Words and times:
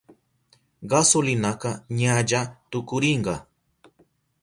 Gasolinaka 0.89 1.69
ñalla 1.99 2.41
tukurinka. 2.69 3.35